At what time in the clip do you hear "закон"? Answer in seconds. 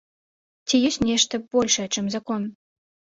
2.19-2.41